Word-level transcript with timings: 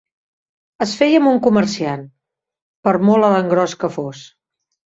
Es 0.85 0.93
feia 1.01 1.19
amb 1.23 1.31
un 1.33 1.37
comerciant, 1.49 2.03
per 2.89 2.95
molt 3.11 3.29
a 3.29 3.33
l'engròs 3.37 3.81
que 3.85 3.95
fos 4.01 4.27